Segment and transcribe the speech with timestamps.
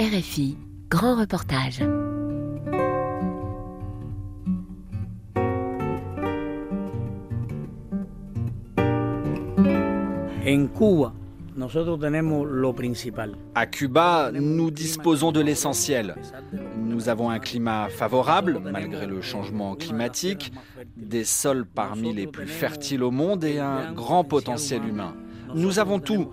[0.00, 0.56] RFI,
[0.90, 1.82] grand reportage.
[13.56, 16.14] À Cuba, nous disposons de l'essentiel.
[16.76, 20.52] Nous avons un climat favorable malgré le changement climatique,
[20.96, 25.16] des sols parmi les plus fertiles au monde et un grand potentiel humain.
[25.56, 26.30] Nous avons tout.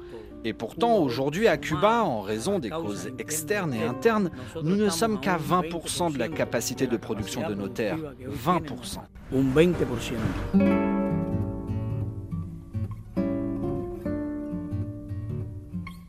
[0.47, 4.29] Et pourtant, aujourd'hui à Cuba, en raison des causes externes et internes,
[4.61, 7.97] nous ne sommes qu'à 20% de la capacité de production de nos terres.
[8.29, 8.99] 20%.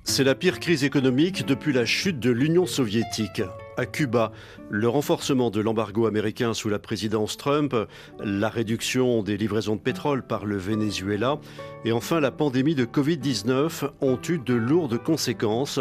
[0.05, 3.41] C'est la pire crise économique depuis la chute de l'Union soviétique.
[3.79, 4.33] À Cuba,
[4.71, 7.77] le renforcement de l'embargo américain sous la présidence Trump,
[8.19, 11.39] la réduction des livraisons de pétrole par le Venezuela
[11.85, 15.79] et enfin la pandémie de Covid-19 ont eu de lourdes conséquences.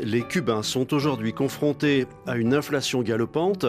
[0.00, 3.66] Les Cubains sont aujourd'hui confrontés à une inflation galopante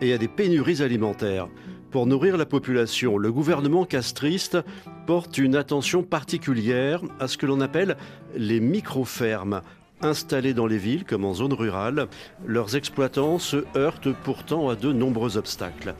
[0.00, 1.46] et à des pénuries alimentaires.
[1.92, 4.58] Pour nourrir la population, le gouvernement castriste
[5.06, 7.96] porte une attention particulière à ce que l'on appelle
[8.34, 9.62] les micro-fermes.
[10.02, 12.08] Installées dans les villes comme en zone rurale,
[12.46, 15.94] leurs exploitants se heurtent pourtant à de nombreux obstacles.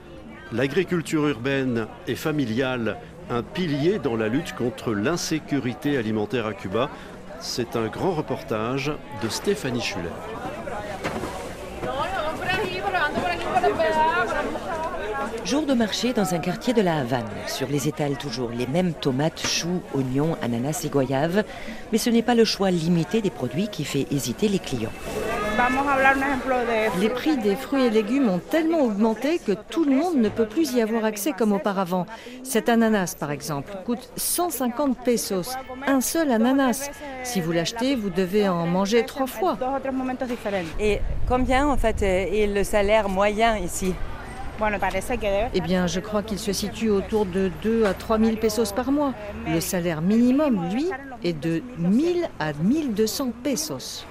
[0.52, 2.96] L'agriculture urbaine et familiale,
[3.28, 6.90] un pilier dans la lutte contre l'insécurité alimentaire à Cuba,
[7.40, 10.08] c'est un grand reportage de Stéphanie Schuller.
[15.44, 17.24] Jour de marché dans un quartier de la Havane.
[17.46, 21.44] Sur les étals, toujours les mêmes tomates, choux, oignons, ananas et goyaves.
[21.92, 24.92] Mais ce n'est pas le choix limité des produits qui fait hésiter les clients.
[27.00, 30.46] Les prix des fruits et légumes ont tellement augmenté que tout le monde ne peut
[30.46, 32.06] plus y avoir accès comme auparavant.
[32.42, 35.56] Cet ananas, par exemple, coûte 150 pesos.
[35.86, 36.90] Un seul ananas.
[37.24, 39.58] Si vous l'achetez, vous devez en manger trois fois.
[40.78, 43.94] Et combien, en fait, est le salaire moyen ici?
[45.54, 48.92] Eh bien, je crois qu'il se situe autour de 2 à 3 000 pesos par
[48.92, 49.14] mois.
[49.48, 50.90] Le salaire minimum, lui,
[51.24, 54.06] est de 1000 à 1200 pesos.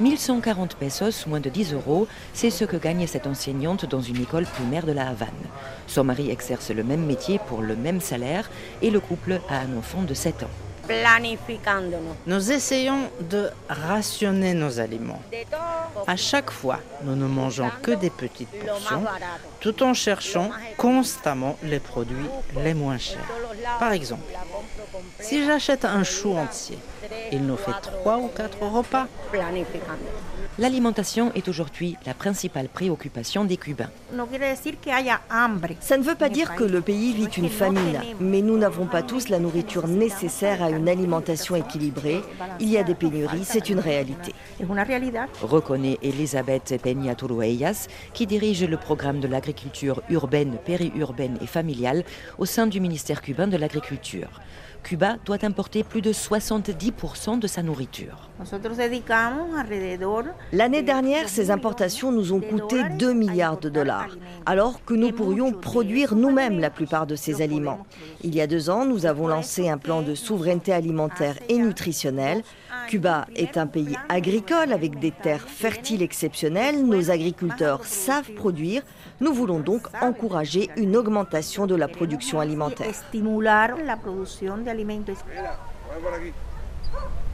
[0.00, 4.44] 1140 pesos, moins de 10 euros, c'est ce que gagne cette enseignante dans une école
[4.44, 5.28] primaire de la Havane.
[5.86, 9.76] Son mari exerce le même métier pour le même salaire et le couple a un
[9.76, 10.50] enfant de 7 ans.
[12.26, 15.22] Nous essayons de rationner nos aliments.
[16.06, 19.04] À chaque fois, nous ne mangeons que des petites portions,
[19.60, 23.28] tout en cherchant constamment les produits les moins chers.
[23.78, 24.32] Par exemple,
[25.20, 26.78] si j'achète un chou entier,
[27.32, 29.06] il nous fait trois ou quatre repas.
[30.60, 33.88] L'alimentation est aujourd'hui la principale préoccupation des Cubains.
[35.80, 39.00] Ça ne veut pas dire que le pays vit une famine, mais nous n'avons pas
[39.00, 42.20] tous la nourriture nécessaire à une alimentation équilibrée.
[42.60, 44.34] Il y a des pénuries, c'est une réalité.
[45.40, 52.04] Reconnaît Elisabeth Peña Turueyas, qui dirige le programme de l'agriculture urbaine, périurbaine et familiale
[52.36, 54.28] au sein du ministère cubain de l'agriculture.
[54.82, 58.30] Cuba doit importer plus de 70% de sa nourriture.
[60.52, 65.52] L'année dernière, ces importations nous ont coûté 2 milliards de dollars, alors que nous pourrions
[65.52, 67.86] produire nous-mêmes la plupart de ces aliments.
[68.22, 72.42] Il y a deux ans, nous avons lancé un plan de souveraineté alimentaire et nutritionnelle.
[72.88, 76.84] Cuba est un pays agricole avec des terres fertiles exceptionnelles.
[76.84, 78.82] Nos agriculteurs savent produire.
[79.20, 82.90] Nous voulons donc encourager une augmentation de la production alimentaire.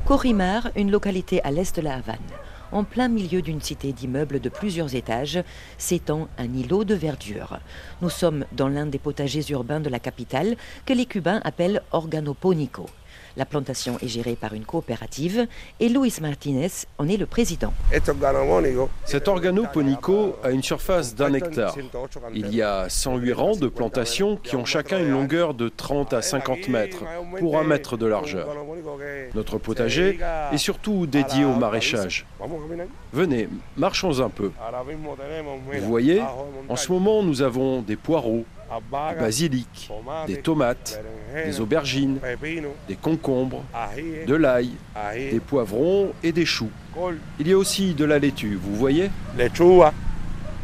[0.04, 2.18] Corimar, une localité à l'est de la Havane.
[2.72, 5.38] En plein milieu d'une cité d'immeubles de plusieurs étages,
[5.78, 7.60] s'étend un îlot de verdure.
[8.02, 12.86] Nous sommes dans l'un des potagers urbains de la capitale que les Cubains appellent organoponico.
[13.36, 15.46] La plantation est gérée par une coopérative
[15.78, 17.72] et Luis Martinez en est le président.
[19.04, 21.76] Cet organoponico a une surface d'un hectare.
[22.34, 26.22] Il y a 108 rangs de plantations qui ont chacun une longueur de 30 à
[26.22, 27.04] 50 mètres
[27.38, 28.48] pour un mètre de largeur.
[29.34, 30.18] Notre potager
[30.50, 32.24] est surtout dédié au maraîchage.
[33.12, 34.50] Venez, marchons un peu.
[35.72, 36.22] Vous voyez,
[36.68, 39.90] en ce moment, nous avons des poireaux, du basilic,
[40.26, 41.00] des tomates,
[41.34, 42.18] des aubergines,
[42.88, 43.64] des concombres,
[44.26, 44.70] de l'ail,
[45.14, 46.70] des poivrons et des choux.
[47.38, 49.10] Il y a aussi de la laitue, vous voyez?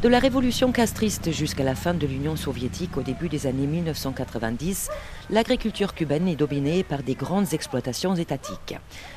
[0.03, 4.89] De la révolution castriste jusqu'à la fin de l'Union soviétique au début des années 1990,
[5.31, 8.75] l'agriculture cubaine est dominée par des grandes exploitations étatiques.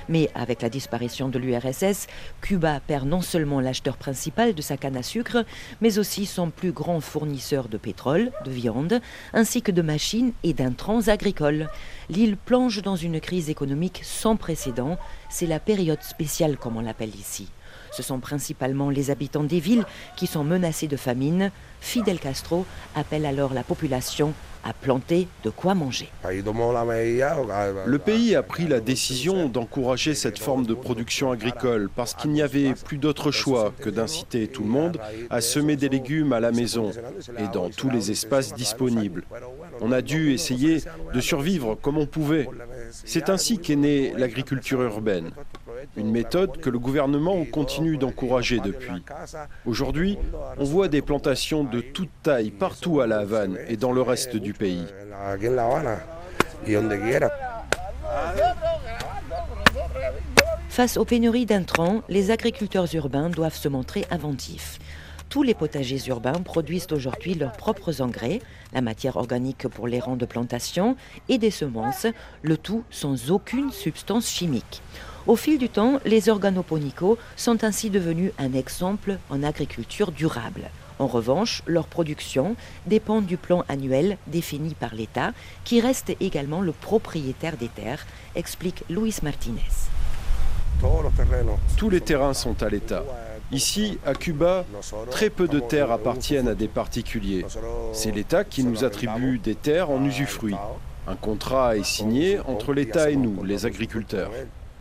[0.10, 2.06] Mais avec la disparition de l'URSS,
[2.40, 5.44] Cuba perd non seulement l'acheteur principal de sa canne à sucre,
[5.82, 9.02] mais aussi son plus grand fournisseur de pétrole, de viande,
[9.34, 11.68] ainsi que de machines et d'intrants agricoles.
[12.10, 15.00] L'île plonge dans une crise économique sans précédent.
[15.30, 17.48] C'est la période spéciale, comme on l'appelle ici.
[17.96, 19.86] Ce sont principalement les habitants des villes
[20.18, 21.50] qui sont menacés de famine.
[21.80, 24.34] Fidel Castro appelle alors la population
[24.66, 26.10] à planter de quoi manger.
[26.26, 32.42] Le pays a pris la décision d'encourager cette forme de production agricole parce qu'il n'y
[32.42, 35.00] avait plus d'autre choix que d'inciter tout le monde
[35.30, 36.92] à semer des légumes à la maison
[37.38, 39.24] et dans tous les espaces disponibles.
[39.82, 40.82] On a dû essayer
[41.14, 42.50] de survivre comme on pouvait.
[42.92, 45.32] C'est ainsi qu'est née l'agriculture urbaine,
[45.98, 49.04] une méthode que le gouvernement continue d'encourager depuis.
[49.66, 50.18] Aujourd'hui,
[50.58, 54.36] on voit des plantations de toute taille partout à La Havane et dans le reste
[54.36, 54.86] du pays.
[60.70, 64.80] Face aux pénuries d'intrants, les agriculteurs urbains doivent se montrer inventifs.
[65.30, 68.42] Tous les potagers urbains produisent aujourd'hui leurs propres engrais,
[68.74, 70.96] la matière organique pour les rangs de plantation
[71.30, 72.08] et des semences,
[72.42, 74.82] le tout sans aucune substance chimique.
[75.28, 80.70] Au fil du temps, les organoponicaux sont ainsi devenus un exemple en agriculture durable.
[81.00, 82.56] En revanche, leur production
[82.86, 85.34] dépend du plan annuel défini par l'État,
[85.64, 88.06] qui reste également le propriétaire des terres,
[88.36, 89.62] explique Luis Martinez.
[91.76, 93.04] Tous les terrains sont à l'État.
[93.52, 94.64] Ici, à Cuba,
[95.10, 97.46] très peu de terres appartiennent à des particuliers.
[97.94, 100.56] C'est l'État qui nous attribue des terres en usufruit.
[101.08, 104.32] Un contrat est signé entre l'État et nous, les agriculteurs.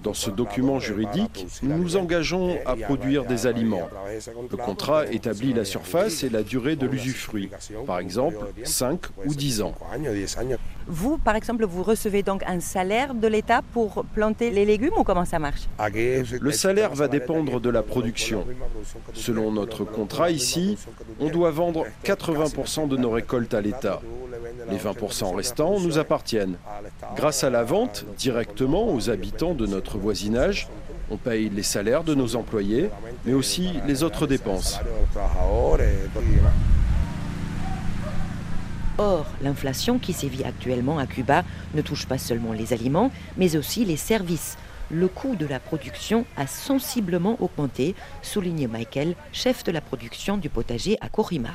[0.05, 3.89] Dans ce document juridique, nous nous engageons à produire des aliments.
[4.51, 7.51] Le contrat établit la surface et la durée de l'usufruit,
[7.87, 9.75] par exemple 5 ou 10 ans.
[10.87, 15.05] Vous, par exemple, vous recevez donc un salaire de l'État pour planter les légumes ou
[15.05, 15.63] comment ça marche?
[15.95, 18.47] Le salaire va dépendre de la production.
[19.15, 20.77] Selon notre contrat ici,
[21.19, 24.03] on doit vendre 80% de nos récoltes à l'État.
[24.71, 26.57] Les 20% restants nous appartiennent.
[27.17, 30.69] Grâce à la vente directement aux habitants de notre voisinage,
[31.11, 32.91] on paye les salaires de nos employés,
[33.25, 34.81] mais aussi les autres dépenses.
[38.97, 41.43] Or, l'inflation qui sévit actuellement à Cuba
[41.75, 44.57] ne touche pas seulement les aliments, mais aussi les services,
[44.91, 50.49] le coût de la production a sensiblement augmenté, souligne Michael, chef de la production du
[50.49, 51.53] potager à Corimal.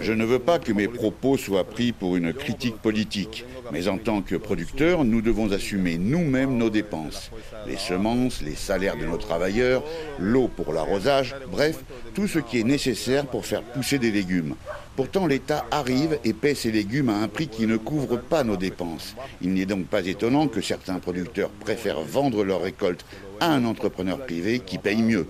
[0.00, 3.98] Je ne veux pas que mes propos soient pris pour une critique politique, mais en
[3.98, 7.30] tant que producteurs, nous devons assumer nous-mêmes nos dépenses.
[7.66, 9.82] Les semences, les salaires de nos travailleurs,
[10.18, 14.54] l'eau pour l'arrosage, bref, tout ce qui est nécessaire pour faire pousser des légumes.
[14.94, 18.58] Pourtant, l'État arrive et paie ces légumes à un prix qui ne couvre pas nos
[18.58, 19.16] dépenses.
[19.40, 23.06] Il n'est donc pas étonnant que certains producteurs préfèrent vendre leurs récoltes
[23.40, 25.26] à un entrepreneur privé qui paye mieux.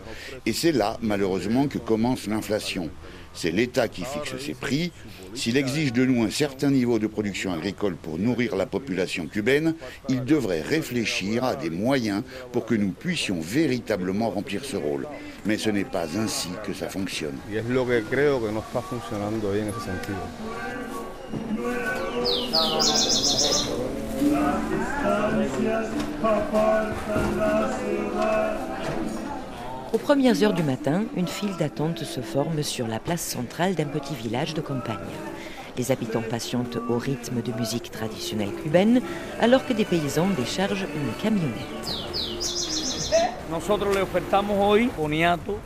[0.47, 2.91] Et c'est là, malheureusement, que commence l'inflation.
[3.34, 4.93] C'est l'État qui fixe ses prix.
[5.34, 9.75] S'il exige de nous un certain niveau de production agricole pour nourrir la population cubaine,
[10.08, 15.06] il devrait réfléchir à des moyens pour que nous puissions véritablement remplir ce rôle
[15.44, 17.37] mais ce n'est pas ainsi que ça fonctionne.
[29.93, 33.85] Aux premières heures du matin, une file d'attente se forme sur la place centrale d'un
[33.85, 34.97] petit village de campagne.
[35.77, 39.03] Les habitants patientent au rythme de musique traditionnelle cubaine
[39.39, 42.03] alors que des paysans déchargent une camionnette.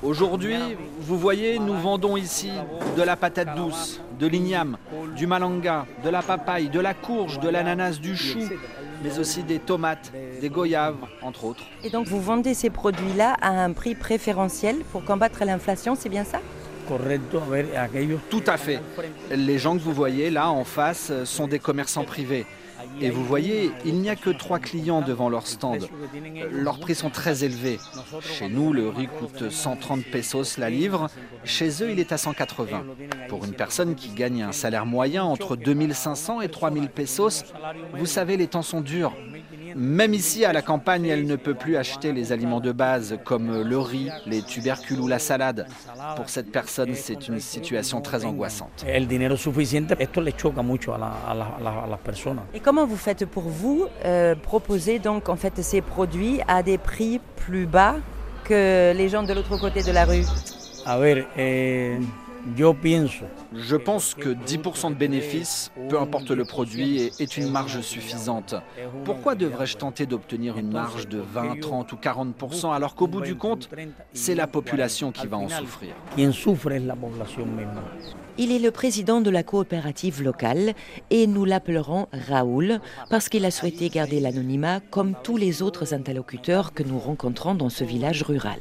[0.03, 0.57] Aujourd'hui,
[0.99, 2.51] vous voyez, nous vendons ici
[2.97, 4.77] de la patate douce, de l'igname,
[5.17, 8.41] du malanga, de la papaye, de la courge, de l'ananas, du chou,
[9.03, 11.65] mais aussi des tomates, des goyaves, entre autres.
[11.85, 16.25] Et donc vous vendez ces produits-là à un prix préférentiel pour combattre l'inflation, c'est bien
[16.25, 16.41] ça?
[18.31, 18.81] Tout à fait.
[19.31, 22.47] Les gens que vous voyez là en face sont des commerçants privés.
[23.01, 25.89] Et vous voyez, il n'y a que trois clients devant leur stand.
[26.51, 27.79] Leurs prix sont très élevés.
[28.21, 31.09] Chez nous, le riz coûte 130 pesos la livre.
[31.45, 32.85] Chez eux, il est à 180.
[33.29, 37.45] Pour une personne qui gagne un salaire moyen entre 2500 et 3000 pesos,
[37.95, 39.15] vous savez, les temps sont durs.
[39.77, 43.63] Même ici, à la campagne, elle ne peut plus acheter les aliments de base comme
[43.63, 45.67] le riz, les tubercules ou la salade.
[46.17, 48.87] Pour cette personne, c'est une situation très angoissante.
[52.55, 56.79] Et comment vous faites pour vous euh, proposer donc en fait ces produits à des
[56.79, 57.97] prix plus bas
[58.45, 60.25] que les gens de l'autre côté de la rue?
[60.87, 61.99] A ver, eh,
[62.55, 68.55] Je pense que 10% de bénéfices, peu importe le produit, est une marge suffisante.
[69.05, 73.37] Pourquoi devrais-je tenter d'obtenir une marge de 20, 30 ou 40% alors qu'au bout du
[73.37, 73.69] compte,
[74.13, 75.95] c'est la population qui va en souffrir?
[78.39, 80.75] Il est le président de la coopérative locale
[81.09, 86.75] et nous l'appellerons Raoul parce qu'il a souhaité garder l'anonymat comme tous les autres interlocuteurs
[86.75, 88.59] que nous rencontrons dans ce village rural.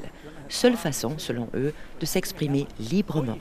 [0.50, 3.40] Seule façon, selon eux, de s'exprimer librement.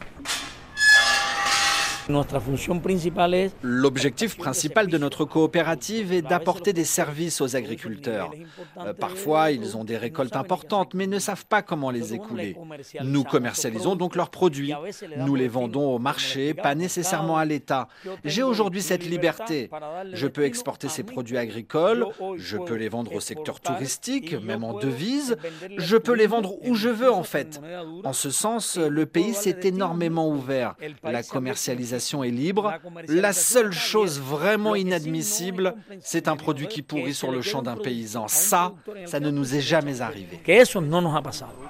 [3.62, 8.30] L'objectif principal de notre coopérative est d'apporter des services aux agriculteurs.
[8.78, 12.56] Euh, parfois, ils ont des récoltes importantes, mais ne savent pas comment les écouler.
[13.02, 14.74] Nous commercialisons donc leurs produits.
[15.16, 17.88] Nous les vendons au marché, pas nécessairement à l'État.
[18.24, 19.70] J'ai aujourd'hui cette liberté.
[20.12, 22.06] Je peux exporter ces produits agricoles,
[22.36, 25.36] je peux les vendre au secteur touristique, même en devise.
[25.78, 27.60] Je peux les vendre où je veux, en fait.
[28.04, 30.74] En ce sens, le pays s'est énormément ouvert.
[31.02, 32.72] La commercialisation est libre.
[33.08, 38.28] La seule chose vraiment inadmissible, c'est un produit qui pourrit sur le champ d'un paysan.
[38.28, 38.74] Ça,
[39.06, 40.40] ça ne nous est jamais arrivé.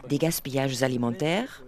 [0.09, 1.65] Des gaspillages alimentaires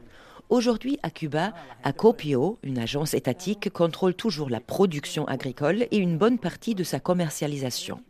[0.48, 6.38] Aujourd'hui, à Cuba, Acopio, une agence étatique, contrôle toujours la production agricole et une bonne
[6.38, 8.00] partie de sa commercialisation.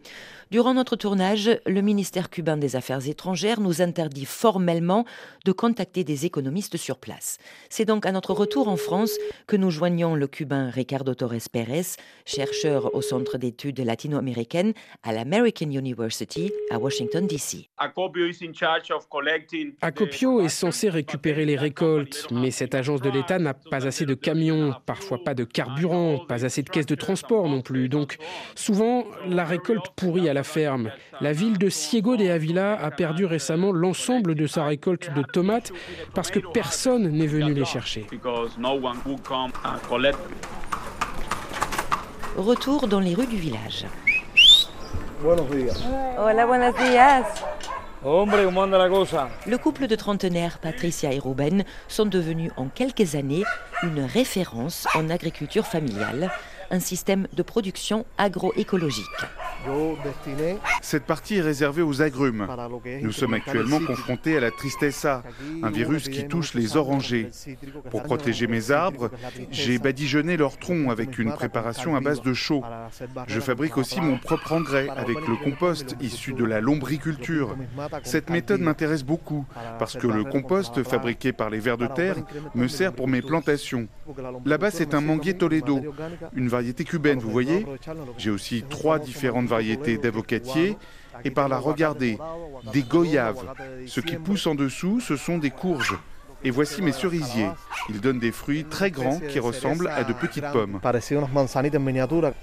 [0.53, 5.05] Durant notre tournage, le ministère cubain des Affaires étrangères nous interdit formellement
[5.45, 7.39] de contacter des économistes sur place.
[7.69, 9.11] C'est donc à notre retour en France
[9.49, 14.73] que nous joignons le cubain Ricardo Torres Pérez, chercheur au Centre d'études latino-américaines
[15.03, 17.69] à l'American University à Washington, D.C.
[19.81, 24.15] Acopio est censé récupérer les récoltes, mais cette agence de l'État n'a pas assez de
[24.15, 27.89] camions, parfois pas de carburant, pas assez de caisses de transport non plus.
[27.89, 28.19] Donc
[28.55, 30.91] souvent, la récolte pourrit à la ferme.
[31.23, 35.73] La ville de Ciego de Avila a perdu récemment l'ensemble de sa récolte de tomates
[36.15, 38.07] parce que personne n'est venu les chercher.
[42.37, 43.87] Retour dans les rues du village.
[45.25, 47.25] Hola, buenos días.
[48.05, 53.45] Le couple de trentenaires, Patricia et Ruben, sont devenus en quelques années
[53.83, 56.31] une référence en agriculture familiale
[56.71, 59.05] un système de production agroécologique.
[60.83, 62.47] Cette partie est réservée aux agrumes.
[63.03, 65.23] Nous sommes actuellement confrontés à la tristessa,
[65.63, 67.29] un virus qui touche les orangers.
[67.91, 69.11] Pour protéger mes arbres,
[69.51, 72.63] j'ai badigeonné leurs troncs avec une préparation à base de chaux.
[73.27, 77.57] Je fabrique aussi mon propre engrais avec le compost issu de la lombriculture.
[78.05, 79.45] Cette méthode m'intéresse beaucoup
[79.79, 82.17] parce que le compost fabriqué par les vers de terre
[82.55, 83.89] me sert pour mes plantations.
[84.45, 85.81] Là-bas, c'est un manguier Toledo,
[86.35, 87.67] une variété cubaine, vous voyez.
[88.19, 89.56] J'ai aussi trois différentes variétés
[89.99, 90.77] d'avocatiers
[91.25, 92.19] et par là, regardez,
[92.73, 93.45] des goyaves.
[93.87, 95.99] Ce qui pousse en dessous, ce sont des courges.
[96.47, 97.49] Et voici mes cerisiers.
[97.89, 100.79] Ils donnent des fruits très grands qui ressemblent à de petites pommes.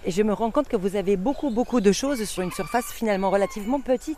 [0.05, 2.91] Et je me rends compte que vous avez beaucoup, beaucoup de choses sur une surface
[2.91, 4.17] finalement relativement petite.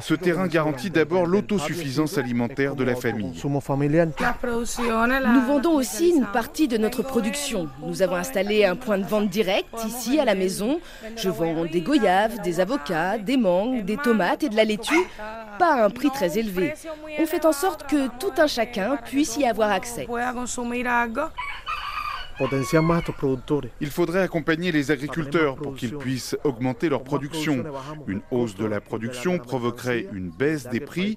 [0.00, 3.40] Ce terrain garantit d'abord l'autosuffisance alimentaire de la famille.
[3.44, 7.68] Nous vendons aussi une partie de notre production.
[7.86, 10.80] Nous avons installé un point de vente direct ici à la maison.
[11.16, 15.06] Je vends des goyaves, des avocats, des mangues, des tomates et de la laitue,
[15.60, 16.74] pas à un prix très élevé.
[17.20, 20.06] On fait en sorte que tout un chacun puisse y avoir accès.
[23.80, 27.64] Il faudrait accompagner les agriculteurs pour qu'ils puissent augmenter leur production.
[28.06, 31.16] Une hausse de la production provoquerait une baisse des prix.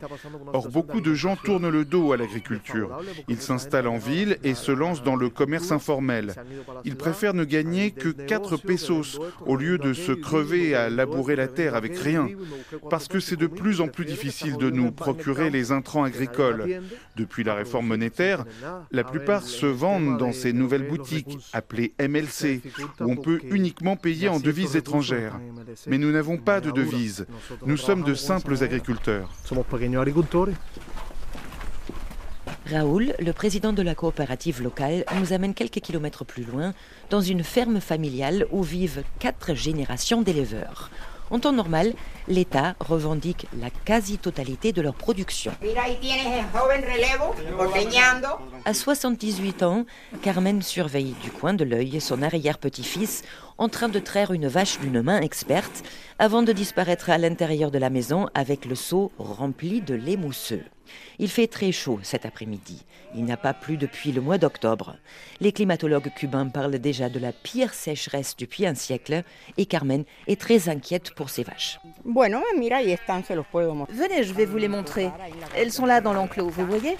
[0.53, 2.89] Or, beaucoup de gens tournent le dos à l'agriculture.
[3.27, 6.33] Ils s'installent en ville et se lancent dans le commerce informel.
[6.83, 11.47] Ils préfèrent ne gagner que 4 pesos au lieu de se crever à labourer la
[11.47, 12.27] terre avec rien.
[12.89, 16.81] Parce que c'est de plus en plus difficile de nous procurer les intrants agricoles.
[17.15, 18.45] Depuis la réforme monétaire,
[18.91, 21.04] la plupart se vendent dans ces nouvelles boutiques
[21.53, 22.61] appelée MLC,
[22.99, 25.39] où on peut uniquement payer en devises étrangères.
[25.87, 27.25] Mais nous n'avons pas de devises.
[27.65, 29.31] Nous sommes de simples agriculteurs.
[32.67, 36.73] Raoul, le président de la coopérative locale, nous amène quelques kilomètres plus loin,
[37.11, 40.89] dans une ferme familiale où vivent quatre générations d'éleveurs.
[41.35, 41.95] En temps normal,
[42.29, 45.51] l'État revendique la quasi-totalité de leur production.
[48.63, 49.85] À 78 ans,
[50.21, 53.23] Carmen surveille du coin de l'œil son arrière-petit-fils
[53.57, 55.83] en train de traire une vache d'une main experte
[56.19, 60.63] avant de disparaître à l'intérieur de la maison avec le seau rempli de lait mousseux.
[61.19, 62.83] Il fait très chaud cet après-midi.
[63.15, 64.95] Il n'a pas plu depuis le mois d'octobre.
[65.39, 69.23] Les climatologues cubains parlent déjà de la pire sécheresse depuis un siècle
[69.57, 71.79] et Carmen est très inquiète pour ses vaches.
[73.89, 75.09] Venez, je vais vous les montrer.
[75.55, 76.97] Elles sont là dans l'enclos, vous voyez?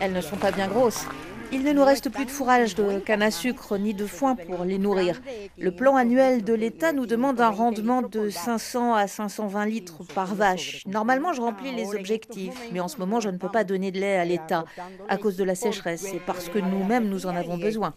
[0.00, 1.06] Elles ne sont pas bien grosses.
[1.52, 4.64] Il ne nous reste plus de fourrage de canne à sucre ni de foin pour
[4.64, 5.20] les nourrir.
[5.58, 10.34] Le plan annuel de l'État nous demande un rendement de 500 à 520 litres par
[10.34, 10.82] vache.
[10.86, 14.00] Normalement, je remplis les objectifs, mais en ce moment, je ne peux pas donner de
[14.00, 14.64] lait à l'État
[15.08, 17.92] à cause de la sécheresse et parce que nous-mêmes, nous en avons besoin.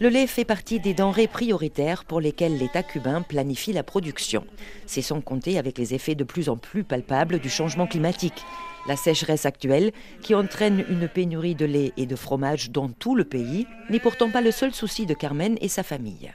[0.00, 4.46] Le lait fait partie des denrées prioritaires pour lesquelles l'État cubain planifie la production.
[4.86, 8.44] C'est sans compter avec les effets de plus en plus palpables du changement climatique.
[8.88, 9.92] La sécheresse actuelle,
[10.22, 14.30] qui entraîne une pénurie de lait et de fromage dans tout le pays, n'est pourtant
[14.30, 16.32] pas le seul souci de Carmen et sa famille.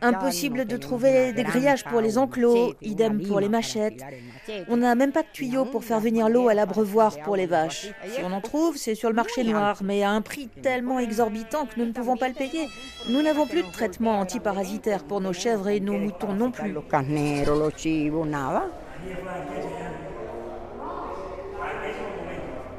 [0.00, 4.02] Impossible de trouver des grillages pour les enclos, idem pour les machettes.
[4.68, 7.88] On n'a même pas de tuyaux pour faire venir l'eau à l'abreuvoir pour les vaches.
[8.14, 11.66] Si on en trouve, c'est sur le marché noir, mais à un prix tellement exorbitant
[11.66, 12.68] que nous ne pouvons pas le payer.
[13.10, 16.74] Nous n'avons plus de traitement antiparasitaire pour nos chèvres et nos moutons non plus.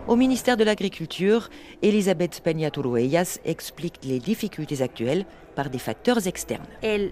[0.08, 1.50] Au ministère de l'Agriculture,
[1.82, 6.64] Elisabeth Peña Turuellas explique les difficultés actuelles par des facteurs externes.
[6.84, 7.12] Le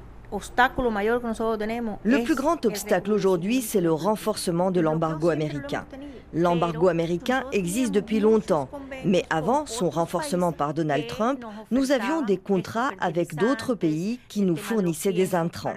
[2.24, 5.86] plus grand obstacle aujourd'hui, c'est le renforcement de l'embargo américain.
[6.34, 8.70] L'embargo américain existe depuis longtemps,
[9.06, 14.42] mais avant son renforcement par Donald Trump, nous avions des contrats avec d'autres pays qui
[14.42, 15.74] nous fournissaient des intrants.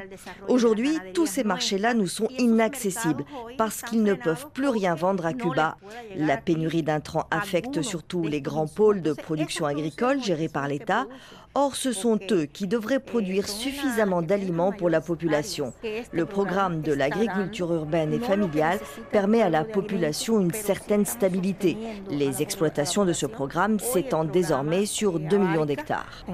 [0.49, 3.25] Aujourd'hui, tous ces marchés-là nous sont inaccessibles
[3.57, 5.77] parce qu'ils ne peuvent plus rien vendre à Cuba.
[6.17, 11.07] La pénurie d'intrants affecte surtout les grands pôles de production agricole gérés par l'État.
[11.55, 15.73] Or, ce sont eux qui devraient produire suffisamment d'aliments pour la population.
[16.13, 18.79] Le programme de l'agriculture urbaine et familiale
[19.11, 21.77] permet à la population une certaine stabilité.
[22.11, 26.25] Les exploitations de ce programme s'étendent désormais sur 2 millions d'hectares.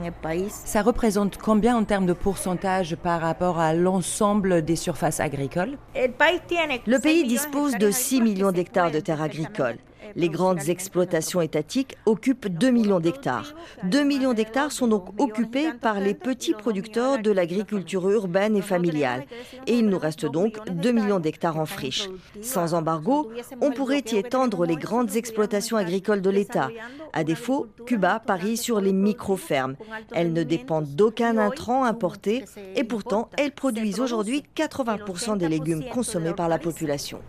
[0.48, 5.78] Ça représente combien en termes de pourcentage par rapport à l'ensemble des surfaces agricoles?
[5.94, 9.78] Le pays dispose de 6 millions d'hectares de terres agricoles.
[10.16, 13.54] Les grandes exploitations étatiques occupent 2 millions d'hectares.
[13.84, 19.24] 2 millions d'hectares sont donc occupés par les petits producteurs de l'agriculture urbaine et familiale.
[19.66, 22.08] Et il nous reste donc 2 millions d'hectares en friche.
[22.40, 23.30] Sans embargo,
[23.60, 26.70] on pourrait y étendre les grandes exploitations agricoles de l'État.
[27.12, 29.76] À défaut, Cuba parie sur les micro-fermes.
[30.12, 32.44] Elles ne dépendent d'aucun intrant importé
[32.76, 37.20] et pourtant elles produisent aujourd'hui 80% des légumes consommés par la population.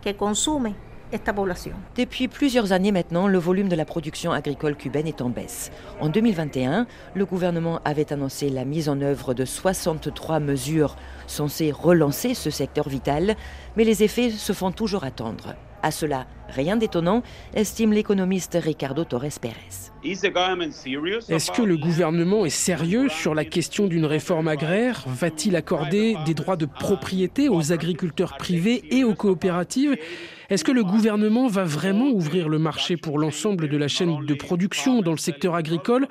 [1.96, 5.70] Depuis plusieurs années maintenant, le volume de la production agricole cubaine est en baisse.
[6.00, 10.96] En 2021, le gouvernement avait annoncé la mise en œuvre de 63 mesures
[11.28, 13.36] censées relancer ce secteur vital,
[13.76, 15.54] mais les effets se font toujours attendre.
[15.82, 17.22] À cela, rien d'étonnant,
[17.54, 19.54] estime l'économiste Ricardo Torres Pérez.
[20.04, 25.04] Est-ce que le gouvernement est sérieux sur la question d'une réforme agraire?
[25.06, 29.96] Va-t-il accorder des droits de propriété aux agriculteurs privés et aux coopératives?
[30.48, 34.34] Est-ce que le gouvernement va vraiment ouvrir le marché pour l'ensemble de la chaîne de
[34.34, 36.06] production dans le secteur agricole?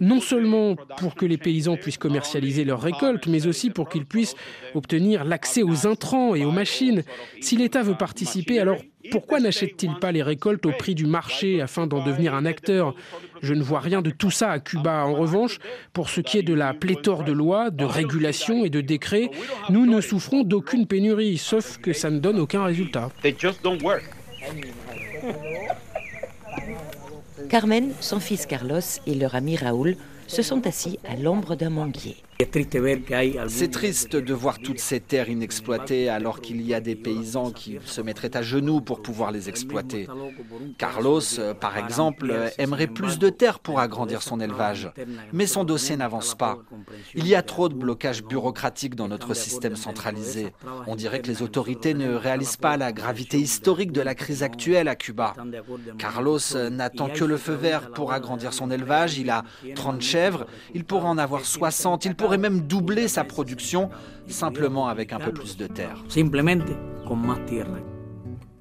[0.00, 4.34] Non seulement pour que les paysans puissent commercialiser leurs récoltes, mais aussi pour qu'ils puissent
[4.74, 7.02] obtenir l'accès aux intrants et aux machines.
[7.40, 8.78] Si l'État veut participer, alors
[9.10, 12.94] pourquoi n'achète-t-il pas les récoltes au prix du marché afin d'en devenir un acteur?
[13.42, 15.04] Je ne vois rien de tout ça à Cuba.
[15.04, 15.58] En revanche,
[15.92, 19.30] pour ce qui est de la pléthore de lois, de régulations et de décrets,
[19.70, 23.10] nous ne souffrons d'aucune pénurie, sauf que ça ne donne aucun résultat.
[27.50, 29.96] Carmen, son fils Carlos et leur ami Raoul
[30.28, 32.16] se sont assis à l'ombre d'un manguier.
[33.48, 37.78] C'est triste de voir toutes ces terres inexploitées alors qu'il y a des paysans qui
[37.84, 40.06] se mettraient à genoux pour pouvoir les exploiter.
[40.78, 44.90] Carlos, euh, par exemple, aimerait plus de terres pour agrandir son élevage,
[45.32, 46.58] mais son dossier n'avance pas.
[47.14, 50.54] Il y a trop de blocages bureaucratiques dans notre système centralisé.
[50.86, 54.88] On dirait que les autorités ne réalisent pas la gravité historique de la crise actuelle
[54.88, 55.34] à Cuba.
[55.98, 59.18] Carlos n'attend que le feu vert pour agrandir son élevage.
[59.18, 63.90] Il a 30 chèvres, il pourrait en avoir 60, il pourrait même doubler sa production
[64.28, 66.04] simplement avec un peu plus de terre.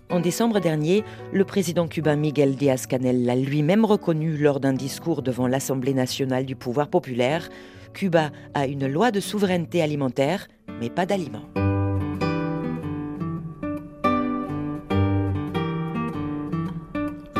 [0.09, 5.45] En décembre dernier, le président cubain Miguel Díaz-Canel l'a lui-même reconnu lors d'un discours devant
[5.45, 7.47] l'Assemblée nationale du pouvoir populaire.
[7.93, 10.47] Cuba a une loi de souveraineté alimentaire,
[10.81, 11.45] mais pas d'aliments.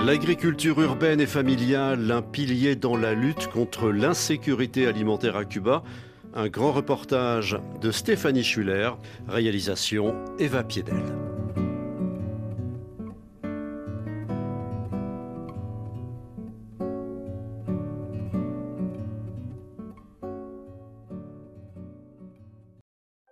[0.06, 5.84] L'agriculture urbaine et familiale, un pilier dans la lutte contre l'insécurité alimentaire à Cuba.
[6.34, 8.92] Un grand reportage de Stéphanie Schuller,
[9.28, 11.29] réalisation Eva Piedel.